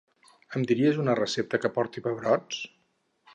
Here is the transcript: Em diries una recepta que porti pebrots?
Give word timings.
Em 0.59 0.63
diries 0.71 0.97
una 1.03 1.15
recepta 1.19 1.59
que 1.67 1.71
porti 1.77 2.03
pebrots? 2.09 2.65